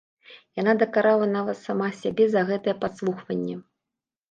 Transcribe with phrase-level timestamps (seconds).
[0.61, 3.55] Яна дакарала нават сама сябе за гэтае падслухванне.